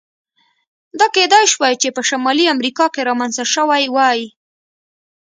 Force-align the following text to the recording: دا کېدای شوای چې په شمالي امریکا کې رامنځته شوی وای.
دا 0.99 1.07
کېدای 1.15 1.45
شوای 1.53 1.73
چې 1.81 1.89
په 1.95 2.01
شمالي 2.09 2.45
امریکا 2.55 2.85
کې 2.93 3.01
رامنځته 3.09 3.43
شوی 3.53 3.83
وای. 3.95 4.21